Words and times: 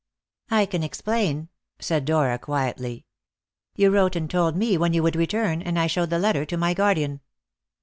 "I 0.49 0.65
can 0.65 0.81
explain," 0.81 1.49
said 1.77 2.05
Dora 2.05 2.39
quietly. 2.39 3.05
"You 3.75 3.91
wrote 3.91 4.15
and 4.15 4.27
told 4.27 4.57
me 4.57 4.75
when 4.75 4.93
you 4.93 5.03
would 5.03 5.15
return, 5.15 5.61
and 5.61 5.77
I 5.77 5.85
showed 5.85 6.09
the 6.09 6.17
letter 6.17 6.43
to 6.43 6.57
my 6.57 6.73
guardian." 6.73 7.21